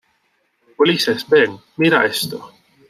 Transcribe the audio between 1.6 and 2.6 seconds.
mira esto.